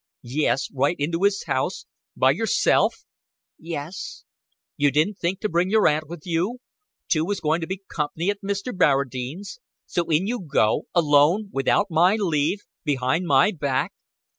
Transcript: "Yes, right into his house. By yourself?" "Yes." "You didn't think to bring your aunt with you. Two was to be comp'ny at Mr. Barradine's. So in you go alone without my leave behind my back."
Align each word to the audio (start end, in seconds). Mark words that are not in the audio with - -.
"Yes, 0.23 0.67
right 0.73 0.95
into 0.97 1.21
his 1.25 1.43
house. 1.43 1.85
By 2.17 2.31
yourself?" 2.31 3.03
"Yes." 3.59 4.23
"You 4.75 4.89
didn't 4.89 5.19
think 5.19 5.39
to 5.41 5.47
bring 5.47 5.69
your 5.69 5.87
aunt 5.87 6.07
with 6.09 6.21
you. 6.25 6.57
Two 7.07 7.23
was 7.23 7.39
to 7.39 7.67
be 7.67 7.83
comp'ny 7.87 8.31
at 8.31 8.41
Mr. 8.41 8.75
Barradine's. 8.75 9.59
So 9.85 10.05
in 10.09 10.25
you 10.25 10.39
go 10.39 10.87
alone 10.95 11.49
without 11.53 11.91
my 11.91 12.15
leave 12.15 12.61
behind 12.83 13.27
my 13.27 13.51
back." 13.51 13.93